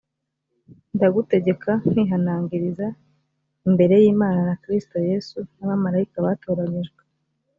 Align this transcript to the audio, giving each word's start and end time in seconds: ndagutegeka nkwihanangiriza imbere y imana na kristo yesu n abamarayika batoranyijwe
ndagutegeka 0.95 1.71
nkwihanangiriza 1.81 2.87
imbere 3.67 3.93
y 4.03 4.05
imana 4.13 4.39
na 4.47 4.55
kristo 4.63 4.95
yesu 5.09 5.37
n 5.55 5.59
abamarayika 5.65 6.17
batoranyijwe 6.25 7.01